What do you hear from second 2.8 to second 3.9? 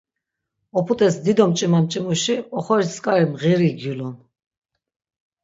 tzk̆ari mğiri